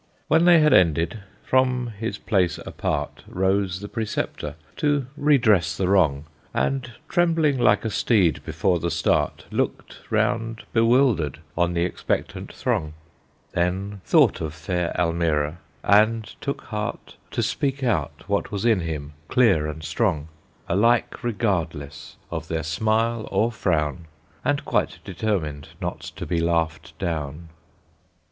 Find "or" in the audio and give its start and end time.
23.31-23.51